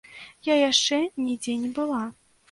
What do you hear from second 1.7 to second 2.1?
была.